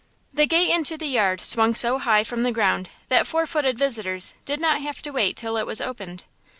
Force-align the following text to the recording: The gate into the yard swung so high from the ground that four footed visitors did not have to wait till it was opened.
The 0.33 0.47
gate 0.47 0.71
into 0.71 0.97
the 0.97 1.05
yard 1.05 1.41
swung 1.41 1.75
so 1.75 1.99
high 1.99 2.23
from 2.23 2.41
the 2.41 2.51
ground 2.51 2.89
that 3.09 3.27
four 3.27 3.45
footed 3.45 3.77
visitors 3.77 4.33
did 4.45 4.59
not 4.59 4.81
have 4.81 5.03
to 5.03 5.11
wait 5.11 5.37
till 5.37 5.57
it 5.57 5.67
was 5.67 5.79
opened. 5.79 6.23